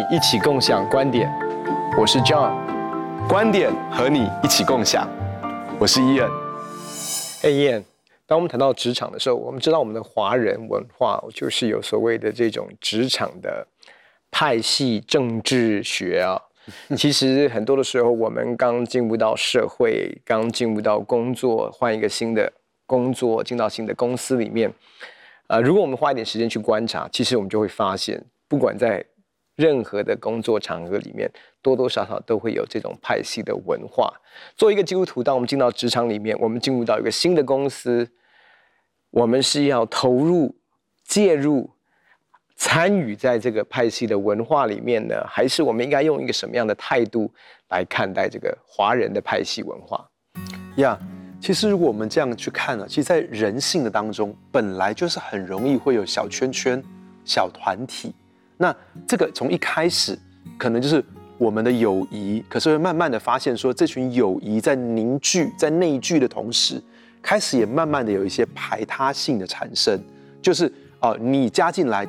[0.00, 1.30] 你一起共享观点，
[1.98, 2.56] 我是 John，
[3.28, 5.06] 观点和你一起共享，
[5.78, 6.30] 我是 Ian。
[7.42, 7.82] 嘿，Ian，
[8.26, 13.66] 当我们谈到职场的时候，我们知道我们的华人文化就是有所谓的这种职场的
[14.30, 16.40] 派系政治学啊。
[16.96, 22.50] 其实很多的时候，我们刚进入到社会，刚进入到工作，换一个新的
[22.86, 24.72] 工作，进到新的公司里面，
[25.48, 29.04] 呃，如果我们花一点时间去观察，其实我们就会发现，不管在
[29.60, 34.10] 任何的工作场合里面，多多少少都会有这种派系的文化。
[34.56, 38.08] 作为一个基督徒，当我们进到职场里面，我们进入到一个新的公司，
[39.10, 40.56] 我们是要投入、
[41.04, 41.68] 介入、
[42.56, 47.30] 参与在这个派系的文化里面呢，还是我们应该用一个什么样的态度
[47.68, 50.08] 来看待这个华人的派系文化？
[50.76, 50.98] 呀
[51.38, 56.82] 其实如果我们这样去看呢，其实，在人性的当中，本来就是很容易会有小圈圈、
[57.24, 58.14] 小团体。
[58.60, 60.16] 那这个从一开始
[60.58, 61.02] 可能就是
[61.38, 66.78] 我们的友谊，可是会慢慢的发现说，这群友谊在凝聚、在内聚的同时，
[67.22, 69.98] 开始也慢慢的有一些排他性的产生，
[70.42, 72.06] 就是哦、你加进来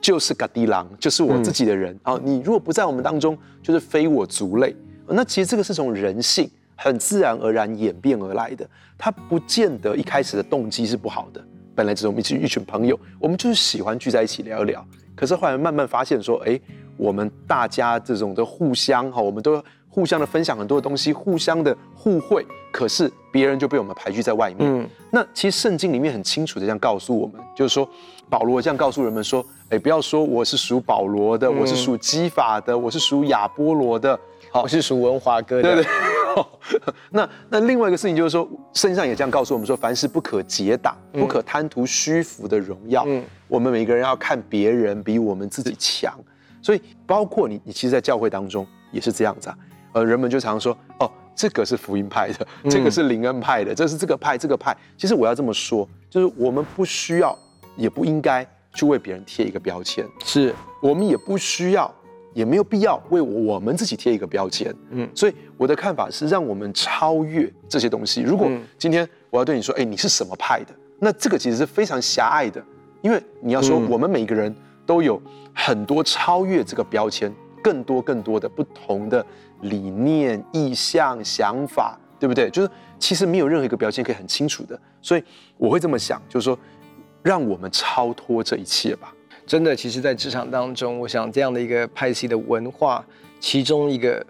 [0.00, 4.74] 就是嘎迪狼，就是我自己的人哦、你如果不在我们当中，就是非我族类。
[5.06, 14.82] 那其实这个是从人性很自然而然演变而来的，它不见得一开始的动机是不好的，本来只是我们一群一群朋友，我们就是喜欢聚在一起聊一聊。
[15.22, 16.60] 可是后来慢慢发现说，哎，
[16.96, 22.44] 我们大家这种的互相哈，我们都互相的分享很多的东西，互相的互惠。
[22.72, 24.58] 可是别人就被我们排拒在外面。
[24.62, 27.88] 嗯，那其实圣经里面很清楚的这样告诉我们，就是说
[28.28, 34.18] 保罗这样告诉人们说，哎，不要说我是属保罗的，我是属基法的，我是属亚波罗的，
[34.50, 35.76] 好，我是属文华哥的。
[35.76, 35.92] 对对。
[37.10, 38.42] 那那另外一个事情就是说，
[38.72, 43.04] 圣经上也这样告诉我们说，凡事不可结党，不可贪图虚浮的荣耀。
[43.06, 46.18] 嗯，我们每个人要看别人比我们自己强，
[46.62, 49.58] 所以包括你，你其实，在教会当中也是这样子啊。
[49.92, 54.74] 呃，人们就常说，哦，这个是福音派的，这个是灵恩派的，这是这个派，这个派。
[54.96, 57.38] 其实我要这么说，就是我们不需要，
[57.76, 58.42] 也不应该
[58.72, 61.94] 去为别人贴一个标签，是我们也不需要。
[62.32, 68.22] 也没有必要为我们自己贴一个标签，嗯，所以我的看法是，让我们超越这些东西。
[68.22, 70.74] 如果今天我要对你说，哎，你是什么派的？
[70.98, 72.64] 那这个其实是非常狭隘的，
[73.02, 74.54] 因为你要说我们每个人
[74.86, 75.20] 都有
[75.54, 77.32] 很多超越这个标签，
[77.62, 79.24] 更多更多的不同的
[79.62, 82.48] 理念、意向、想法，对不对？
[82.50, 85.22] 就是其实没有任何一个标签可以很清楚的，所以
[85.58, 86.58] 我会这么想，就是说，
[87.22, 89.12] 让我们超脱这一切吧。
[89.44, 93.04] 真的，其实，在职场当中，我想这样的一个派系的文化，
[93.40, 94.24] 其中一个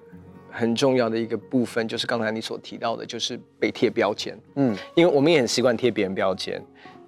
[0.51, 4.35] 很重要的一个部分，就是刚才你所提到的，就是被贴标签。
[4.55, 6.63] 嗯，因为我们也很习惯贴别人标签。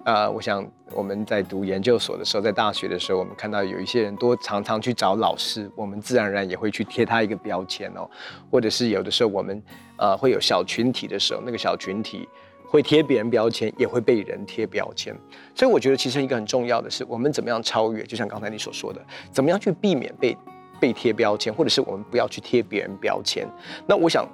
[0.05, 8.09] 啊、呃，我想我们在读研究所的时候，在大学的时候，我们看到有一些人多常常去找老师，我们自然而然也会去贴他一个标签哦。
[8.49, 9.61] 或者是有的时候，我们
[9.97, 12.29] 呃会有小群体的时候，那个小群体。
[12.67, 15.15] 会贴别人标签，也会被人贴标签，
[15.53, 18.03] 所以我觉得其实一个很重要的是，我们怎么样超越？
[18.03, 18.99] 就像刚才你所说的，
[19.31, 20.35] 怎么样去避免被
[20.77, 23.47] 被贴标签，或者是我们不要去贴别人标签？
[23.87, 24.27] 那我想，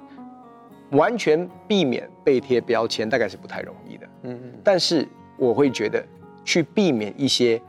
[0.92, 4.06] 完全避免被贴标签，大概是不太容易的。
[4.22, 4.52] 嗯嗯。
[4.64, 5.06] 但是
[5.42, 6.04] 我会觉得，
[6.44, 7.60] 去避免一些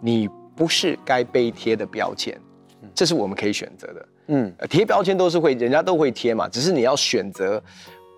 [0.00, 2.38] 你不是该被贴的标签，
[2.94, 4.08] 这是我们可以选择的。
[4.28, 7.62] 嗯，贴标签都是会，人家都会贴嘛，只是你要选择。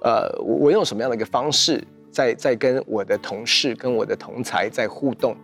[0.03, 5.37] 呃，我我用什么样的一个方式在在跟我的同事、跟我的同才在互动？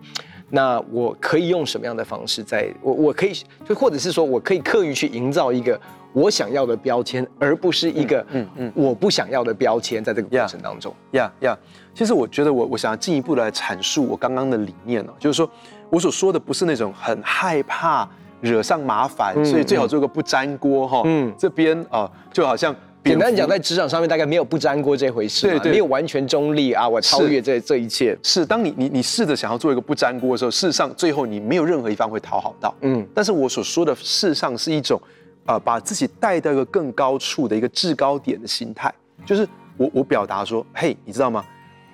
[0.49, 2.73] 那我可以用什么样的方式在？
[2.81, 3.33] 我我可以
[3.67, 5.79] 就或者是说我可以刻意去营造一个
[6.17, 10.91] 我想要的标签，而不是一个嗯嗯我不想要的标签，在这个过程当中。
[11.11, 11.55] 呀呀，
[11.95, 15.47] 其实我觉得我我想要进一步来阐述我刚刚的理念哦，就是说
[15.91, 18.09] 我所说的不是那种很害怕
[18.41, 21.03] 惹上麻烦，嗯、所以最好做个不粘锅哈。
[21.05, 22.75] 嗯，这边啊、呃、就好像。
[23.05, 28.19] 简单讲，在职场上面大概没有不粘锅这回事，对对，没有完全中立啊，我超越这这一切。
[28.21, 32.75] 是，当你你你试着想要做一个不粘锅的时候，事实上最后你没有任何一方会讨好到。
[32.81, 35.01] 嗯，但是我所说的事实上是一种，
[35.47, 38.93] 呃，把自己带到一个更高处的一个制高点的心态，
[39.25, 41.45] 就是我我表达说，嘿，你知道吗？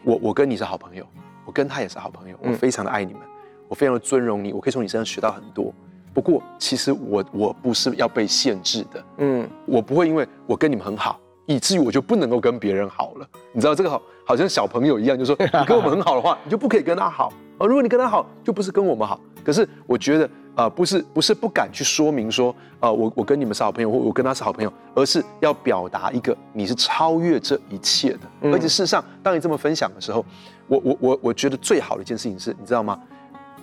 [0.04, 1.06] 我我跟你是好朋友，
[1.44, 3.22] 我跟他也是好朋友，我非常的爱你们，
[3.69, 5.72] 我非常的尊荣你，我可以从你身上学到很多。
[6.14, 13.28] 不过，其实我我不是要被限制的，嗯，我不会因为我跟你们很好，以至于我就不能够跟别人好了。
[13.52, 17.32] 你知道这个好，好像小朋友一样，就是说 你跟我们很好的话，你就不可以跟他好
[17.62, 17.67] 啊。
[17.67, 19.20] 如果你跟他好，就不是跟我们好。
[19.44, 20.25] 可是我觉得
[20.55, 28.20] 啊、呃，不是不是不敢去说明说啊、呃，我我跟你们是好朋友，或我跟他是好朋友，而是要表达一个你是超越这一切的。
[28.43, 30.25] 嗯、而且事实上，当你这么分享的时候，
[30.69, 33.00] 我我我我觉得最好的一件事情是，你知道吗？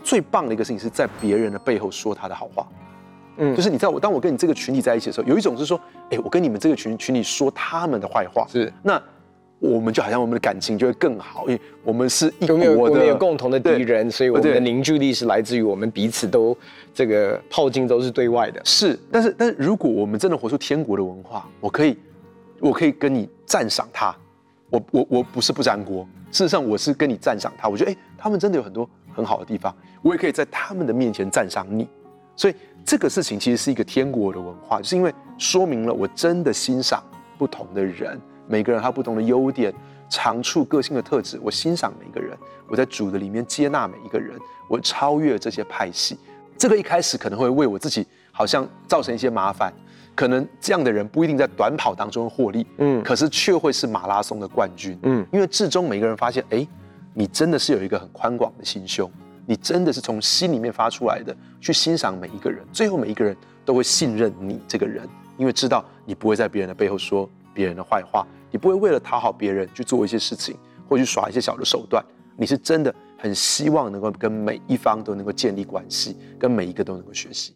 [0.04, 2.68] 最棒的一个事情是在别人的背后说他的好话，
[3.38, 5.80] 嗯，就是你知道我当我跟你这个群体在一起的时候，有一种是说，
[6.10, 9.02] 哎，我跟你们这个群群体说他们的坏话，是那。
[9.60, 16.58] 我们就好像我们的感情就会更好，因为我们是一国的，我们有共同的敌人，所以我们的凝聚力是来自于我们彼此都
[16.94, 18.62] 这个炮镜都是对外的。
[18.64, 21.98] 是，但是但是如果我们真的活出天国的文化，我可以
[22.60, 24.16] 我可以跟你赞赏他，
[24.70, 31.86] 我我我不是不沾锅，事实上我是跟你赞赏他，我觉得哎，他们真的有很多很好的地方，我也可以在他们的面前赞赏你，
[32.34, 32.56] 所以
[32.86, 37.04] 这个事情其实是一个天国的文化，就是因为说明了我真的欣赏
[37.38, 38.18] 不同的人。
[38.50, 39.72] 每个人他不同的优点、
[40.10, 42.36] 长处、个性的特质，我欣赏每一个人。
[42.68, 44.36] 我在主的里面接纳每一个人，
[44.68, 46.18] 我超越这些派系。
[46.58, 49.72] 这个一开始可能会为我自己好像造成一些麻烦，
[50.16, 56.68] 可能这样的人不一定在短跑当中获利，嗯，可是却会是马拉松的冠军，嗯，因为至终每个人发现，哎，
[57.14, 59.10] 你真的是有一个很宽广的心胸，
[59.46, 65.08] 你真的是从心里面发出来的，去欣赏每一个人，最后每一个人都会信任你这个人，
[65.38, 68.26] 因为知道你不会在别人的背后说别人的坏话。
[68.52, 70.58] 你不会为了讨好别人去做一些事情，
[70.88, 72.04] 或去耍一些小的手段。
[72.36, 77.56] 你是真的很希望能够跟每一方都能够建立关系，跟每一个都能够学习。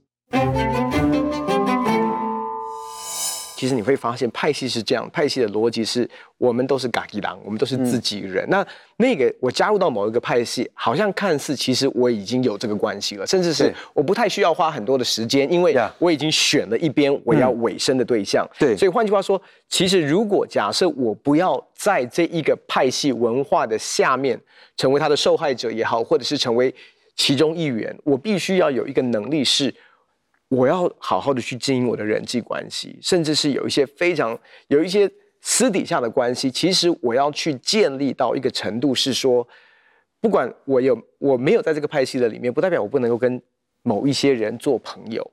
[3.55, 8.44] 其实你会发现派系是这样，派系的逻辑是我们都是家己人，我们都是自己人。
[8.45, 8.67] 嗯、那
[8.97, 18.47] 那个我加入到某一个派系，好像看似其实我已经有这个关系了，甚至是我不太需要花很多的时间，因为我已经选了一边我要委身的对象。
[18.57, 24.39] 对，所以换句话说，其实如果假设我不要在这一个派系文化的下面
[24.75, 26.73] 成为他的受害者也好，或者是成为
[27.15, 29.73] 其中一员，我必须要有一个能力是。
[30.53, 35.09] 我要好好的去经营我的人际关系，甚至是有一些非常有一些
[35.41, 36.51] 私底下的关系。
[36.51, 39.47] 其实我要去建立到一个程度，是说，
[40.21, 43.41] 不管我有我没有在这个派系的里面，不代表我不能够跟
[43.81, 45.27] 某一些人做朋友，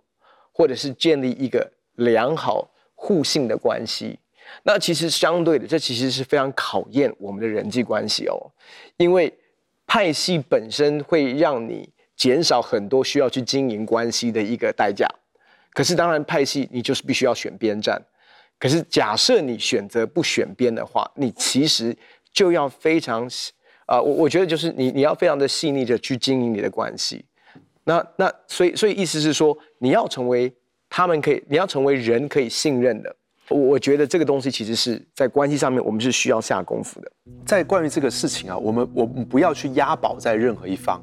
[0.52, 4.19] 或者是建立一个良好互信的关系。
[4.62, 8.34] 那其实相对的，这其实是非常考验我们的人际关系哦，
[8.96, 9.32] 因为
[9.87, 11.88] 派系本身会让你。
[12.20, 15.08] 减少很多需要去经营关系的一个代价，
[15.72, 17.99] 可是当然派系你就是必须要选边站。
[18.58, 21.96] 可是假设你选择不选边的话，你其实
[22.31, 23.26] 就要非常
[23.87, 27.25] 啊，我我觉得就是你你要非常的细腻的去经营你的关系。
[27.84, 30.52] 那那所以所以意思是说，你要成为
[30.90, 33.16] 他们可以，你要成为人可以信任的。
[33.49, 37.11] 我我觉得这个东西其实是在关系上面，我们是需要下功夫的。
[37.46, 41.02] 在关于这个事情啊，我们我们不要去押宝在任何一方。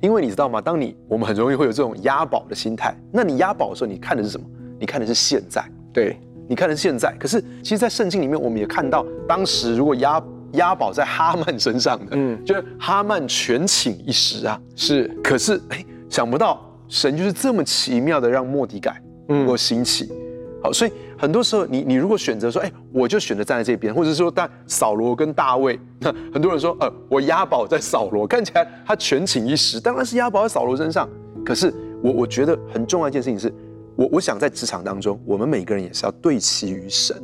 [0.00, 0.60] 因为你知道吗？
[0.60, 2.94] 当你我们很容易会有这种押宝的心态。
[3.12, 4.46] 那你押宝的时候，你看的是什么？
[4.78, 5.64] 你看的是现在。
[5.92, 7.14] 对，你看的是现在。
[7.18, 10.22] 可是，其实，在圣经里面，我们也看到，当时如果押
[10.52, 14.60] 押宝在哈曼身上的，嗯，就是哈曼权倾一时啊。
[14.74, 15.08] 是。
[15.24, 20.08] 可是，哎，想不到神就是这么奇妙的让莫迪改能够兴起。
[20.10, 20.16] 嗯
[20.62, 31.08] 好，所以很多时候你，你你如果选择说，哎，我就选择站在这边，或者说，但扫罗跟大卫，那 很多人说，呃，我押宝在扫罗，看起来他权倾一时，当然是押宝在扫罗身上。
[31.44, 31.72] 可是
[32.02, 33.52] 我我觉得很重要一件事情是，
[33.96, 37.16] 我我想在职场当中，我们每个人也是要对齐于神。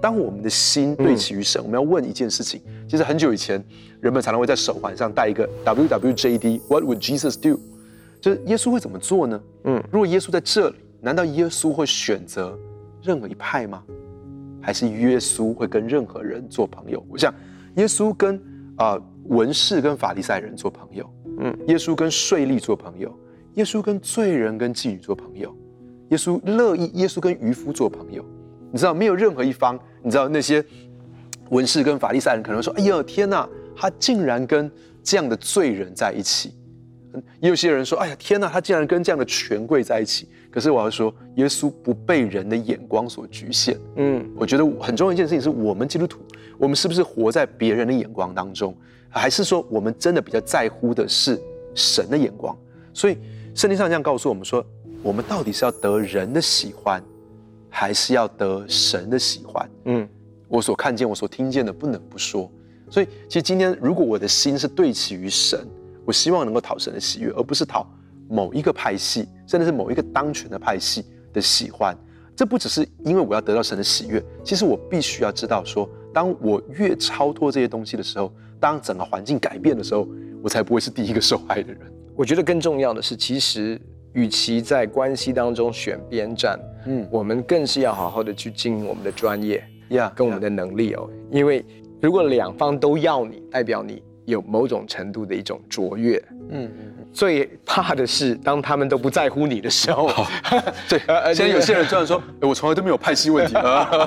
[0.00, 2.60] 当我们的心对齐于神，嗯、我们要问一件事情。
[2.88, 3.64] 其实很久以前，
[4.00, 7.58] 人们常常会在手环上戴一个 WWJD，What would Jesus do？
[8.20, 9.40] 就是耶稣会怎么做呢？
[9.64, 10.76] 嗯，如果耶稣在这里。
[11.04, 12.56] 难道耶稣会选择
[13.02, 13.82] 任何一派吗？
[14.60, 17.04] 还是耶稣会跟任何人做朋友？
[17.08, 17.34] 我想，
[17.76, 18.40] 耶稣跟
[18.76, 21.08] 啊、文士跟法利赛人做朋友，
[21.40, 23.12] 嗯，耶稣跟税吏做朋友，
[23.54, 25.54] 耶稣跟罪人跟妓女做朋友，
[26.10, 28.24] 耶稣乐意，耶稣跟渔夫做朋友。
[28.70, 30.64] 你知道，没有任何一方，你知道那些
[31.50, 34.70] 文士跟法利赛人可能说：“哎呀，天哪，他竟然跟
[35.02, 36.54] 这样的罪人在一起。”
[37.40, 43.76] 也有些人说：“哎呀，天哪，他竟然跟这样的权贵在一起。”可是我要说，耶稣不被人的眼光所局限。
[43.96, 46.20] 嗯，我觉得很重要一件事情是我们基督徒，
[46.58, 48.76] 我们是不是活在别人的眼光当中，
[49.08, 51.40] 还是说我们真的比较在乎的是
[51.74, 52.56] 神的眼光？
[52.92, 53.16] 所以
[53.54, 54.64] 圣经上这样告诉我们说，
[55.02, 57.02] 我们到底是要得人的喜欢，
[57.70, 59.70] 还是要得神的喜欢？
[59.86, 60.08] 嗯，
[60.48, 62.50] 我所看见、我所听见的，不能不说。
[62.90, 65.66] 所以，其实今天如果我的心是对齐于神。
[66.04, 67.86] 我希望能够讨神的喜悦，而不是讨
[68.32, 71.94] 某一个派系，甚至是某一个当权的派系的喜欢。
[72.34, 80.08] 这不只是因为我要得到神的喜悦，其实我必须要知道说，当我越超脱这些东西的时候，当整个环境改变的时候，
[80.42, 81.80] 我才不会是第一个受害的人。
[82.16, 83.78] 我觉得更重要的是，其实
[84.14, 91.06] 与其在关系当中选边站，嗯，我们更是要好好的去经营我们的专业，呀，跟我们的能力哦。
[91.30, 91.62] 因为
[92.00, 94.02] 如果两方都要你，代表你。
[94.24, 96.16] 有某种程度的一种卓越。
[96.50, 96.91] 嗯嗯。
[97.12, 100.10] 最怕的是当他们都不在乎你的时候。
[100.88, 103.54] 对，而且有些人这样说：“我从来都没有派系问题。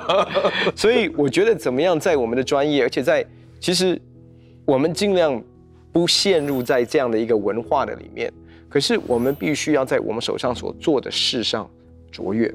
[0.76, 3.26] ”所以我觉得怎么样在我们的专业，而且在
[3.60, 4.02] 其实
[4.66, 5.42] 我们尽量
[5.92, 8.32] 不陷入在这样的一个文化的里面。
[8.68, 11.70] 可是我们必须要在我们手上所做的事上
[12.12, 12.54] 卓越。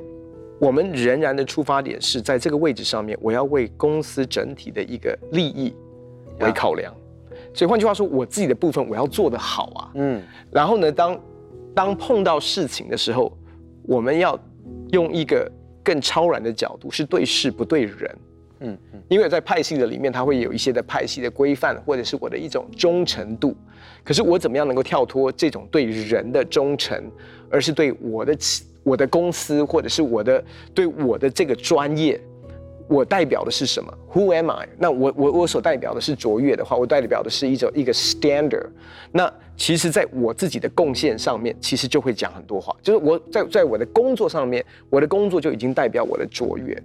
[0.59, 5.75] 我们仍然的出发点是在这个位置上面，我要为公司整体的一个利益
[6.41, 6.95] 为考量。
[7.53, 9.91] 所以换句话说，我自己的部分我要做得好啊。
[9.95, 10.23] 嗯。
[10.51, 11.21] 然后呢，当
[11.75, 13.37] 当碰到事情的时候，
[13.83, 14.39] 我们要
[14.93, 15.51] 用一个
[15.83, 18.19] 更超然的角度，是对事不对人。
[18.61, 19.03] 嗯嗯。
[19.09, 23.55] 因为在派系的里面，它会有一些的派系的规范，或者是我的一种忠诚度。
[24.05, 27.03] 可是我怎么样能够跳脱这种对人的忠诚，
[27.51, 28.37] 而是对我的
[28.83, 30.43] 我的公司，或者是我的
[30.73, 32.19] 对我的这个专业，
[32.91, 34.69] 我代表的是什么？Who am I？
[34.77, 38.67] 那我我我所代表的是卓越的话，我代表的是一种一个 standard。
[39.13, 42.75] 那其实，在我自己的贡献上面，其实就会讲很多话。
[42.83, 46.77] 就是我在在我的工作上面，我的工作就已经代表我的卓越。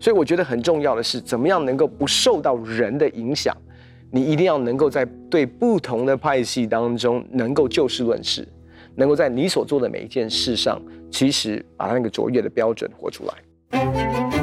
[0.00, 3.56] 所以我觉得很重要的是，怎么样能够不受到人的影响？
[4.10, 8.44] 你一定要能够在对不同的派系当中，能够就事论事。
[8.96, 14.41] 能够在你所做的每一件事上，其实把那个卓越的标准活出来。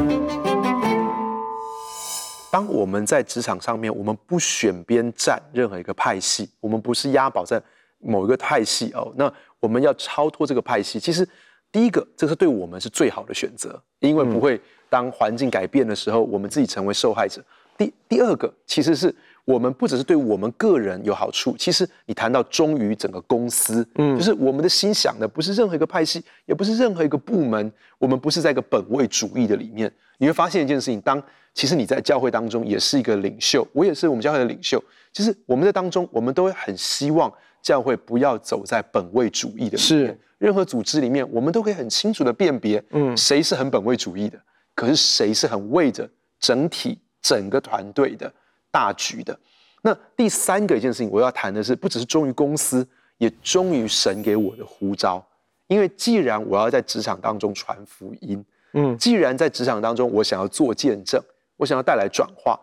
[2.51, 7.61] 当我们在职场上面，我们不选边站任何一个派系，我们不是押宝在
[7.99, 10.99] 某一个派系哦，那我们要超脱这个派系。
[10.99, 11.27] 其实，
[11.71, 17.43] 第一个，这是对我们是最好的选择，因为不会当环境改变的时候，我们自己成为受害者。
[17.77, 19.13] 第第二个，其实是。
[19.45, 29.91] 我们不只是对我们个人有好处，其实你谈到忠于整个公司，嗯，就是我们的心想的不是任何一个派系，也不是任何一个部门，我们不是在一个本位主义的里面。
[30.17, 31.21] 你会发现一件事情，当
[31.53, 34.83] 其实你在教会当中也是一个领袖，我也是我们教会的领袖。
[35.11, 37.31] 其实我们在当中，我们都会很希望
[37.61, 39.79] 教会不要走在本位主义的里面。
[39.79, 44.39] 是任何组织里面，我们都可以很清楚的辨别，嗯，谁是很本位主义的，
[44.75, 46.07] 可是谁是很为着
[46.39, 48.31] 整体整个团队的。
[48.71, 49.37] 大局的。
[49.81, 52.85] 那第三个一件事情，我要谈的是，不只是忠于公司，
[53.17, 55.25] 也忠于神给我的呼召。
[55.67, 61.23] 因为既然我要在职场当中传福音，嗯，既然在职场当中我想要做见证，
[61.55, 62.59] 我想要带来转化，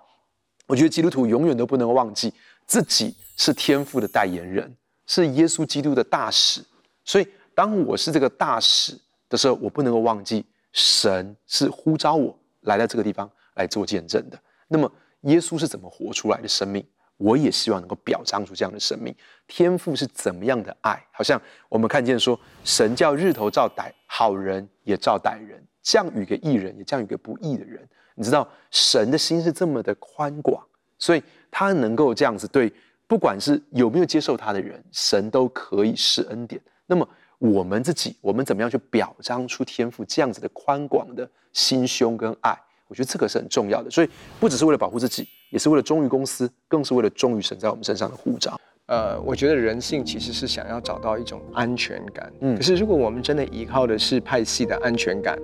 [0.66, 2.34] 我觉得基督徒永远都不能忘记
[2.66, 6.62] 自己是天赋的代言人，是耶稣基督的大使。
[7.02, 8.92] 所以当我是这个大使
[9.30, 14.38] 的时候，我不能够忘记神是呼召我来到这个地方来做见证的。
[14.68, 14.92] 那么。
[15.22, 16.86] 耶稣是怎么活出来的生命？
[17.18, 19.14] 我也希望能够表彰出这样的生命。
[19.46, 21.02] 天赋是怎么样的爱？
[21.10, 27.88] 好像我们看见说，神叫日头照歹好人也照歹人，降雨给义人也降雨给不义的人。
[28.14, 30.62] 你知道神的心是这么的宽广，
[30.98, 32.70] 所以他能够这样子对，
[33.06, 36.60] 不管是有没有接受他的人，神都可以施恩典。
[36.84, 37.08] 那么
[37.38, 42.58] 我们自己，我们怎么样去表彰出天赋这样子的宽广的心胸跟爱？
[42.88, 48.58] 我觉得这个是很重要的，所以不只是为了保护自己，也是为了忠于公司，更是为了忠于神在我们身上的护照。
[48.86, 52.32] 呃，我觉得人性其实是想要找到一种安全感。
[52.40, 55.36] 嗯，可是如果我们真的依靠的是派系的安全感，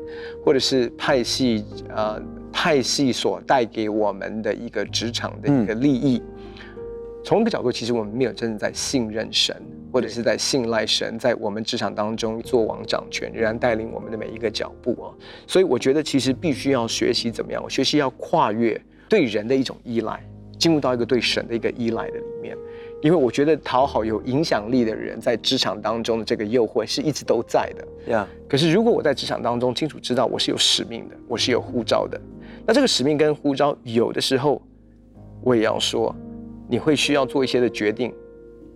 [0.45, 2.23] 或者是派系呃
[2.53, 6.23] 派系所带给我们的一个职场的一个利益，
[7.25, 9.61] 从、嗯、一个角度，其实我们没有真的在信任神。
[9.93, 15.13] 或者是在信赖神，在我们职场当中做王掌权，仍然带领我们的每一个脚步啊。
[15.47, 20.19] 所以我觉得其实必须要学习怎么样，我学习要跨越对人的一种依赖，
[20.59, 22.57] 进入到一个对神的一个依赖的里面。
[23.03, 27.85] 因为我觉得讨好有影响力的人，在职场当中的这个诱惑是一直都在的。
[28.09, 28.27] Yeah.
[28.49, 32.21] 可是如果我在职场当中清楚知道我是有使命的，我是有护照的，
[32.65, 34.63] 那这个使命跟护照有的时候，
[35.43, 36.15] 我也要说，
[36.69, 38.15] 你会需要做一些的决定。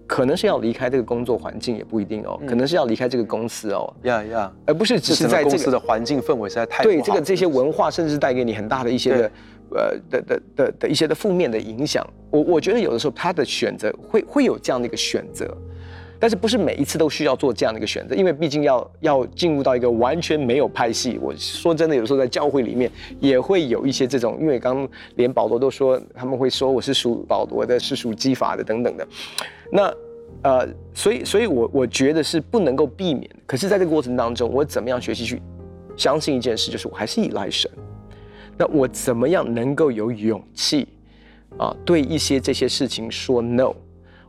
[0.07, 2.41] 可能是要离开这个工作环境，也不一定哦。
[2.47, 3.93] 可能是要离开这个公司哦。
[4.03, 9.31] 呀呀，而不是只是在这个公司的环境氛围实在太对这个这些文化，甚至带给你很大的一些的
[9.71, 12.07] 呃的的的的一些的负面的影响。
[12.31, 15.47] 我我觉得有的时候他的选择会会有这样的一个选择，
[16.19, 21.19] 但是不是每一次都需要做这样的一个选择，因为毕竟要要进入到一个完全没有派系。
[21.21, 29.07] 我说真的，有时候在教会里面也会有一些这种，因为刚连保罗都说他们会说我是属保罗的，是属基法的等等的。
[29.71, 29.95] 那
[30.43, 33.29] 呃，所以，所以我我觉得是不能够避免。
[33.47, 35.41] 可是，在这个过程当中，我怎么样学习去
[35.97, 37.69] 相信一件事，就是我还是依赖神。
[38.57, 40.87] 那我怎么样能够有勇气
[41.57, 43.75] 啊，对一些这些事情说 no？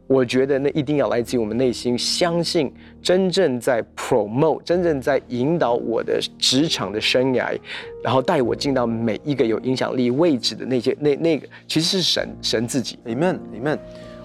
[0.08, 7.60] 我觉得那一定要来自于我们内心相信，真正在 promote，真正在引导我的职场的生涯，
[8.02, 12.98] 然后带我进到每一个有影响力位置的那些那那个，其实是神神自己。
[13.06, 13.78] Amen，Amen。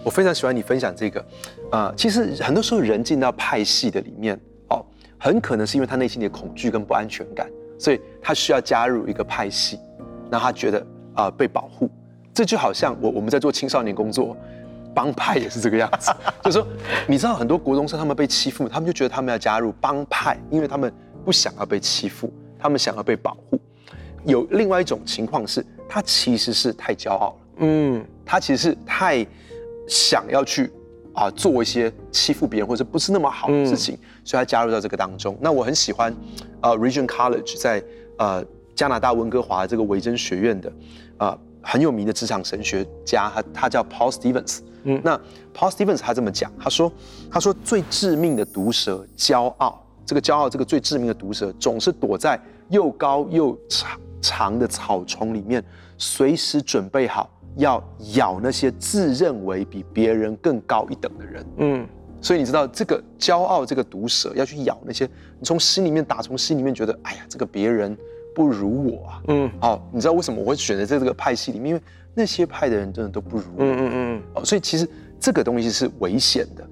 [0.05, 1.25] 我非常喜欢你分享这个，
[1.71, 4.85] 啊、其实很多时候人进到派系的里面，哦，
[5.19, 7.49] 很可能是因为他内心的恐惧跟不安全感，
[7.79, 9.79] 所以他需要加入一个派系，
[10.31, 11.89] 让他觉得啊、被保护。
[12.35, 14.37] 这就好像我我们在做青少年工作，
[14.95, 16.13] 帮派也是这个样子，
[16.45, 16.67] 就是说，
[17.07, 20.93] 你知道很多国中生他们被欺负，他们就觉得他们要加入帮派，因为他们
[21.25, 23.61] 不想要被欺负，他们想要被保护。
[24.25, 29.27] 有另外一种情况是，他其实是太骄傲了，嗯，他其实是太。
[29.89, 30.71] 想要去
[31.13, 35.37] 啊做一些欺负别人或者不是那么好的事情，嗯、所以他加入到这个当中。
[35.41, 36.15] 那我很喜欢，
[36.61, 37.83] 呃，Region College 在
[38.17, 38.43] 呃
[38.77, 40.71] 加拿大温哥华这个维珍学院的
[41.19, 44.59] 啊、呃、很有名的职场神学家，他他叫 Paul Stevens。
[44.85, 45.17] 嗯，那
[45.55, 46.93] Paul Stevens 他这么讲，他说
[47.31, 55.65] 他说最致命的毒蛇骄傲，这个骄傲这个最致命的毒蛇总是躲在又高又长长的草丛里面，
[55.97, 57.31] 随时准备好。
[57.57, 57.79] 要
[58.15, 61.87] 咬那些自认为比别人更高一等的人，嗯，
[62.19, 65.05] 所以你知道这个骄傲这个毒蛇要去咬那些
[65.39, 67.95] 你从心里面打从心里面觉得，哎呀，这个别人
[68.35, 71.71] 不如我啊，嗯，好，你知道为什么我会选择在这个派系里面？
[71.71, 71.83] 因为
[72.15, 74.89] 那些派的人真的都不如我，嗯嗯嗯，哦，所以其实
[75.21, 76.69] 这个东西是危险的。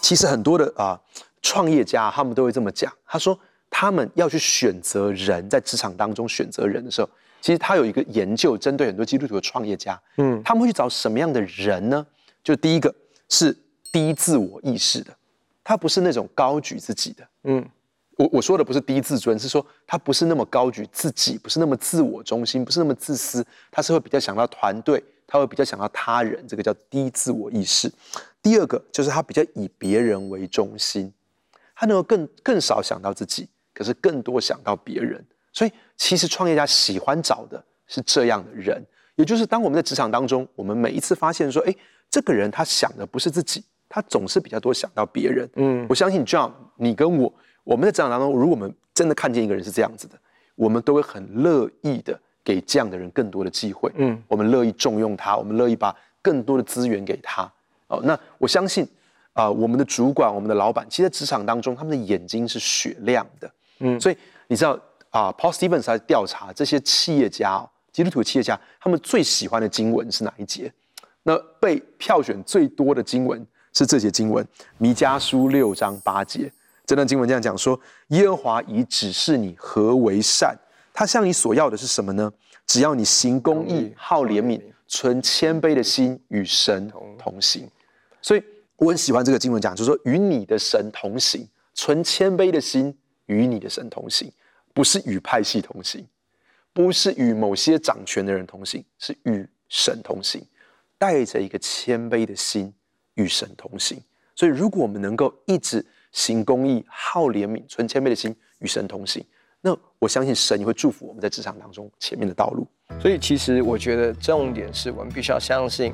[0.00, 1.00] 其实很多的啊
[1.42, 3.38] 创业家他们都会这么讲，他说。
[3.68, 7.10] 他们要去选择人，在职场当中选择人的时候，
[7.42, 12.06] 其实他有一个研究，针对很多基督徒的创业家，嗯，他们会去找什么样的人呢？
[12.42, 12.94] 就第一个
[13.28, 13.54] 是
[13.92, 15.14] 低自我意识的，
[15.62, 17.68] 他不是那种高举自己的，嗯，
[18.16, 27.92] 我我说的不是低自尊，是说他不是那么高举自己，不是那么自我中心，不是那么自私，他是会比较想到团队，他会比较想到他人，这个叫低自我意识。
[28.42, 31.12] 第二个就是他比较以别人为中心，
[31.74, 33.48] 他能够更更少想到自己。
[33.74, 38.82] 可是更多想到别人，所以其实创业家喜欢找的是这样的人，
[39.16, 41.76] 也就是当我们在职场当中，我们每一次发现说，哎，
[42.08, 45.46] 这个人他想的不是自己，他总是比较多想到别人。
[45.56, 47.30] 嗯，我相信 John，你跟我，
[47.66, 50.14] 我们在职场当中，如果我们真的看见一个人是这样子的，
[50.54, 53.90] 我们都会很乐意的给这样的人更多的机会。
[53.96, 57.42] 嗯，我们乐意重用他，我们乐意把更多的资源给他。
[57.88, 58.84] 哦，那我相信
[59.32, 63.50] 啊，呃，我们的主管、我们的老板，其实在职场当中，他们的眼睛是雪亮的。
[63.80, 64.78] 嗯，所以你知道
[65.10, 70.72] 啊，Paul Stevens 在调查这些企业家哦，基督徒企业家，他们最喜欢的经文是哪一节？
[71.24, 74.46] 那被票选最多的经文是这节经文，
[74.78, 76.48] 弥迦书六章八节。
[76.86, 80.56] 这段经文这样讲说：耶和华已指示你何为善，
[80.94, 82.32] 他向你所要的是什么呢？
[82.66, 87.68] 只要你行公义、好怜悯、存谦卑的心，与神同行。
[88.22, 88.42] 所以
[88.76, 92.96] 我很喜欢这个经文讲，就是说与你的神同行，存谦卑的心。
[93.26, 94.30] 与你的神同行，
[94.72, 96.06] 不是与派系同行，
[96.72, 100.40] 不是与某些掌权的人同行，是与神同行，
[100.96, 102.72] 带着一个谦卑的心
[103.14, 104.00] 与神同行。
[104.36, 109.24] 所以，如果我们能够一直行公义、好怜悯、存谦卑的心与神同行，
[109.60, 112.66] 那我相信神也会祝福我们在职场当中前面的道路。
[113.00, 115.92] 所以，其实我觉得重点是我们必须要相信，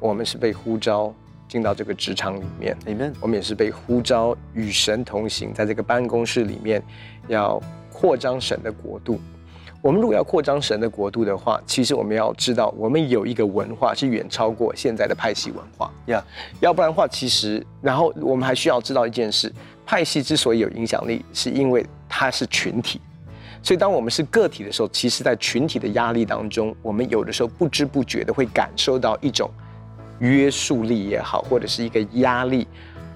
[0.00, 1.14] 我们是被呼召。
[1.48, 3.12] 进到这个职场里面，Amen。
[3.20, 6.82] 我们也是被呼召与神同行，在这个办公室里面，
[7.28, 7.60] 要
[7.92, 9.20] 扩张神的国度。
[9.82, 15.90] 我们如果要扩张神的国度的话，其实我们要知道，我们有一个文化是远超过现在的派系文化。
[16.06, 16.22] Yeah，
[16.60, 19.52] 要不然的话，其实，然后我们还需要知道一件事：
[19.84, 23.00] 派系之所以有影响力，是因为它是群体。
[23.60, 29.50] 所以，当我们是个体的时候，其实，在群体的压力当中，我们有的时候不知不觉的会感受到一种。
[30.20, 32.68] 约束力也好，或者是一个压力，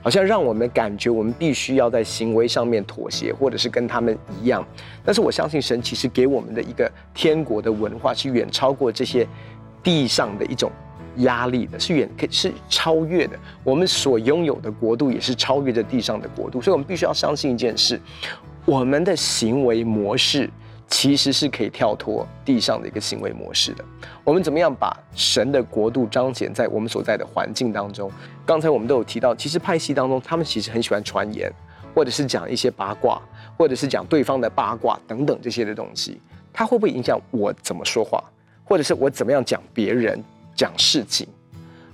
[0.06, 4.64] 好像让我们感觉我们必须要在行为上面妥协，或者是跟他们一样。
[5.04, 9.26] 但是我相信神其实给我们的一个天国的文化是远超过这些
[9.82, 10.70] 地上的一种
[11.16, 13.36] 压力的，是远是超越的。
[13.64, 18.00] 我们所拥有的国度也是超越着地上的国度，所以我们必须要相信一件事：
[18.64, 20.48] 我们的行为模式。
[20.88, 23.84] 其实是可以跳脱地上的一个行为模式的。
[24.22, 28.10] 我们怎么样把神的国度彰显在我们所在的环境当中？
[28.44, 31.52] 刚才我们都有提到，其实派系当中，他们其实很喜欢传言，
[31.94, 33.20] 或者是讲一些八卦，
[33.56, 36.20] 或者是讲对方的八卦等等这些的东西。
[36.52, 38.22] 它会不会影响我怎么说话，
[38.64, 40.22] 或者是我怎么样讲别人、
[40.54, 41.26] 讲事情？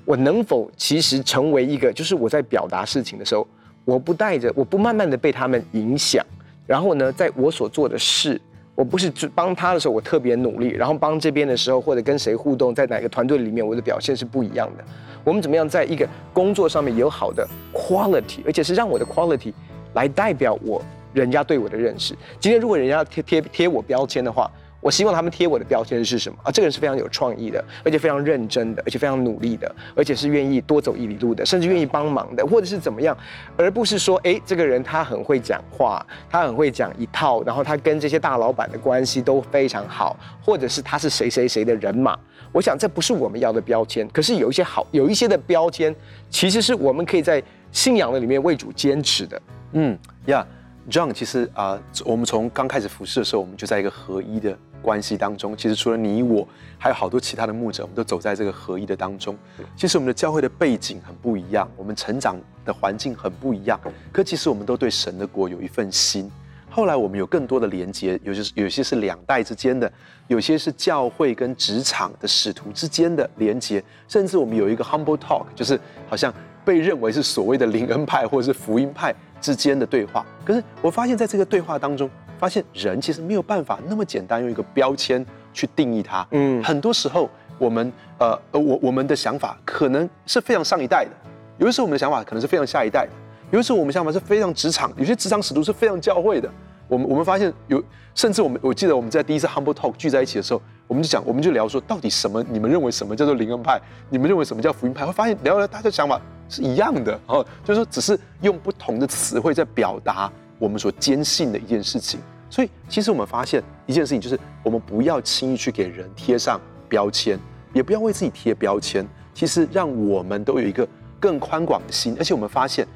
[0.04, 3.46] 我能否其实成为一个，就是我在表达事情的时候，
[3.84, 6.24] 我不带着，我不慢慢的被他们影响，
[6.66, 8.40] 然后呢，在我所做的事。
[8.74, 14.84] 我不是帮他的时候，我特别努力，然后帮这边的时候，或者跟谁互动，在哪个团队里面，我的表现是不一样的。
[15.24, 19.52] 我们怎么样在一个工作上面有好的 quality，而且是让我的 quality
[19.94, 20.82] 来代表我
[21.12, 22.16] 人家对我的认识。
[22.40, 24.50] 今天如果人家贴贴贴我标签的话，
[24.82, 26.50] 我希望他们贴我的标签是什么啊？
[26.50, 33.16] 这个人是非常有创意的，而且非常认真的，而且非常努力的，而且是愿意多走一里路的，甚至愿意帮忙的，或者是怎么样，
[33.56, 42.18] 而不是说，哎，这个人他很会讲话，他很会讲一套，然后他跟这些大老板的关系都非常好，或者是他是谁谁谁的人马。
[42.50, 44.06] 我想这不是我们要的标签。
[44.08, 45.94] 可是有一些好，有一些的标签，
[46.28, 49.40] 其实是我们可以在信仰的里面为主坚持的。
[49.72, 50.46] 嗯，呀、
[50.90, 54.56] John，其实啊、我们从刚开始服侍的时候，我们就在一个合一的。
[54.82, 56.44] 关系当中，其实除了你我，
[56.76, 59.38] 还有好多其他的牧者，我们都走在这个合一的当中。
[59.76, 63.78] 其实我们的教会的背景很不一样，我们成长的环境很不一样，
[64.10, 66.28] 可其实我们都对神的国有一份心。
[66.68, 69.92] 后来我们有更多的连接，有些有些是两代之间的，
[70.26, 80.24] 有些是教会跟职场的使徒之间的连接，甚至我们有一个 humble talk，就是好像被认为是所谓的灵恩派或者是福音派之间的对话。
[80.42, 82.08] 可是我发现在这个对话当中。
[82.38, 85.24] 发现人其实没有办法那么简单用一个标签
[85.54, 86.26] 去定义他。
[86.32, 91.10] 嗯，很多时候我们呃呃我我们的想法可能是非常上一代的，
[91.58, 93.12] 有的时候我们的想法可能是非常下一代的，
[93.52, 96.50] 有的时候我们想法是非常职场，有些职场使徒是非常教会的。
[96.92, 97.82] 我们我们发现有，
[98.14, 102.44] 甚至我们我记得我们在第一次 Humble Talk 聚在一起的时候，我们就讲我们就聊说到底什么？
[102.50, 103.80] 你们认为什么叫做灵恩派？
[104.10, 105.06] 你们认为什么叫福音派？
[105.06, 112.20] 会发现聊聊大家想法是一样的哦，就是说只是用不同的词汇在表达我们所坚信的一件事情。
[112.50, 117.38] 所以，其实我们发现一件事情，就是我们不要轻易去给人贴上标签，
[117.72, 119.08] 也不要为自己贴标签。
[119.32, 120.86] 其实，让我们都有一个
[121.18, 122.86] 更宽广的心，而且我们发现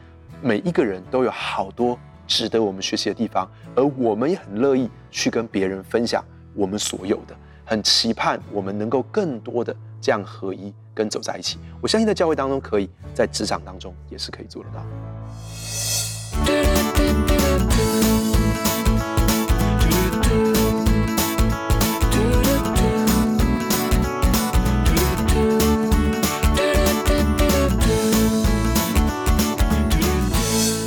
[0.43, 11.59] 每一个人都有好多值得我们学习的地方，而我们也很乐意去跟别人分享我们所有的，很期盼我们能够更多的这样合一跟走在一起。
[11.81, 14.85] 我相信在教会当中可以，在职场当中也是可以做得到。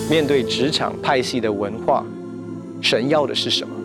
[0.09, 2.03] 面对职场派系的文化，
[2.81, 3.75] 神要的是什么？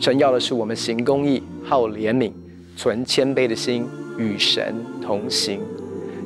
[0.00, 2.32] 神要的是我们行公义、好怜悯、
[2.74, 5.60] 存谦卑的心，与神同行。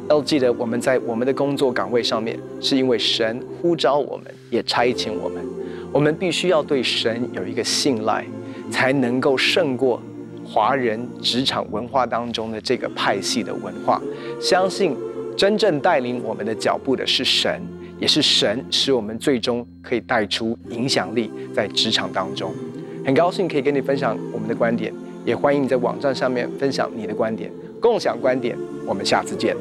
[0.08, 5.44] 要记得我们在我们的工作岗位上面，是因为神呼召我们，也差遣我们。
[5.92, 8.24] 我们必须要对神有一个信赖，
[8.70, 10.00] 才能够胜过
[10.44, 14.00] 华人职场文化当中的这个派系的文化。
[14.40, 14.96] 相信
[15.36, 17.60] 真正带领我们的脚步的是神。
[18.00, 22.52] 也是神使我们最终可以带出影响力在职场当中。
[23.04, 24.92] 很高兴可以跟你分享我们的观点，
[25.24, 28.56] 也欢迎你在网站上面分享你的观点，共享观点。
[28.86, 29.54] 我们下次见。